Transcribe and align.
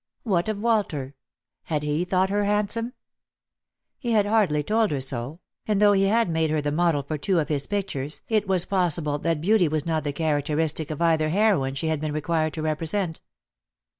What 0.23 0.49
of 0.49 0.57
Walter? 0.63 1.13
Had 1.65 1.83
he 1.83 2.03
thought 2.05 2.31
her 2.31 2.41
iandsome? 2.43 2.93
He 3.99 4.13
had 4.13 4.25
hardly 4.25 4.63
told 4.63 4.89
her 4.89 4.99
so! 4.99 5.41
and 5.67 5.79
though 5.79 5.93
he 5.93 6.05
had 6.05 6.27
made 6.27 6.49
her 6.49 6.59
the 6.59 6.71
model 6.71 7.03
for 7.03 7.19
two 7.19 7.37
of 7.37 7.49
his 7.49 7.67
pictures, 7.67 8.21
it 8.27 8.47
was 8.47 8.65
possible 8.65 9.19
that 9.19 9.41
beauty 9.41 9.67
was 9.67 9.85
not 9.85 10.03
the 10.03 10.11
characteristic 10.11 10.87
cf 10.87 10.99
either 11.01 11.29
heroine 11.29 11.75
she 11.75 11.85
had 11.89 12.01
been 12.01 12.13
required 12.13 12.53
to 12.53 12.63
represent. 12.63 13.21